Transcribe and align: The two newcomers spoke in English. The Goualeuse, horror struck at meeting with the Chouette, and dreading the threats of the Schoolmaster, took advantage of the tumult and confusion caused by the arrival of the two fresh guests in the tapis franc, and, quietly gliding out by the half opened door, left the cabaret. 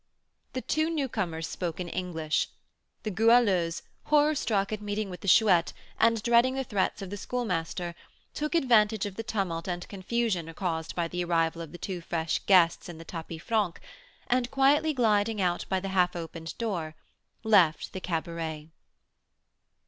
The 0.53 0.63
two 0.63 0.89
newcomers 0.89 1.45
spoke 1.45 1.79
in 1.79 1.87
English. 1.87 2.47
The 3.03 3.11
Goualeuse, 3.11 3.83
horror 4.05 4.33
struck 4.33 4.71
at 4.73 4.81
meeting 4.81 5.11
with 5.11 5.21
the 5.21 5.27
Chouette, 5.27 5.73
and 5.99 6.23
dreading 6.23 6.55
the 6.55 6.63
threats 6.63 7.03
of 7.03 7.11
the 7.11 7.17
Schoolmaster, 7.17 7.93
took 8.33 8.55
advantage 8.55 9.05
of 9.05 9.13
the 9.13 9.21
tumult 9.21 9.67
and 9.67 9.87
confusion 9.87 10.51
caused 10.55 10.95
by 10.95 11.07
the 11.07 11.23
arrival 11.23 11.61
of 11.61 11.71
the 11.71 11.77
two 11.77 12.01
fresh 12.01 12.39
guests 12.47 12.89
in 12.89 12.97
the 12.97 13.05
tapis 13.05 13.43
franc, 13.43 13.79
and, 14.25 14.49
quietly 14.49 14.91
gliding 14.91 15.39
out 15.39 15.65
by 15.69 15.79
the 15.79 15.89
half 15.89 16.15
opened 16.15 16.57
door, 16.57 16.95
left 17.43 17.93
the 17.93 18.01
cabaret. 18.01 18.71